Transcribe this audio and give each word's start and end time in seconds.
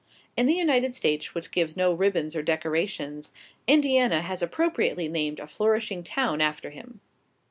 In 0.35 0.47
the 0.47 0.55
United 0.55 0.95
States, 0.95 1.35
which 1.35 1.51
gives 1.51 1.77
no 1.77 1.93
ribbons 1.93 2.35
or 2.35 2.41
decorations, 2.41 3.31
Indiana 3.67 4.21
has 4.21 4.41
appropriately 4.41 5.07
named 5.07 5.39
a 5.39 5.45
flourishing 5.45 6.01
town 6.01 6.41
after 6.41 6.71
him. 6.71 7.01